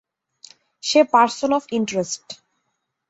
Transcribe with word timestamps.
Say 0.83 0.99
person 1.11 1.51
of 1.53 1.63
interest. 1.71 2.25